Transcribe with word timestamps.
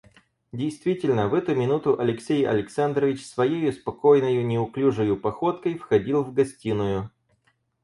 Действительно, 0.51 1.27
в 1.29 1.35
эту 1.35 1.53
минуту 1.53 1.99
Алексей 1.99 2.43
Александрович 2.43 3.23
своею 3.23 3.71
спокойною, 3.71 4.43
неуклюжею 4.47 5.15
походкой 5.21 5.77
входил 5.77 6.23
в 6.23 6.33
гостиную. 6.33 7.11